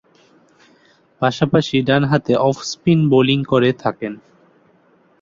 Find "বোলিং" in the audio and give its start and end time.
3.09-3.39